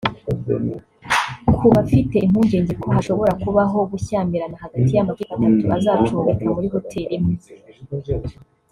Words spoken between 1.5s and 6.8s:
Ku bafite impungenge ko hashobora kubaho gushyamirana hagati y’amakipe atatu azacumbika muri